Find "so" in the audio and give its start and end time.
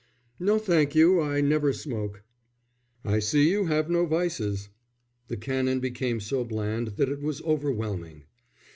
6.19-6.43